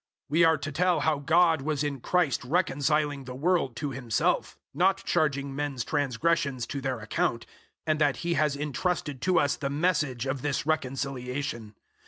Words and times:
005:019 0.31 0.31
We 0.31 0.43
are 0.45 0.57
to 0.57 0.71
tell 0.71 0.99
how 1.01 1.19
God 1.19 1.61
was 1.61 1.83
in 1.83 1.99
Christ 1.99 2.43
reconciling 2.43 3.25
the 3.25 3.35
world 3.35 3.75
to 3.75 3.91
Himself, 3.91 4.57
not 4.73 5.03
charging 5.05 5.55
men's 5.55 5.85
transgressions 5.85 6.65
to 6.65 6.81
their 6.81 6.99
account, 6.99 7.45
and 7.85 7.99
that 7.99 8.17
He 8.25 8.33
has 8.33 8.57
entrusted 8.57 9.21
to 9.21 9.37
us 9.39 9.55
the 9.57 9.69
Message 9.69 10.25
of 10.25 10.41
this 10.41 10.65
reconciliation. 10.65 11.75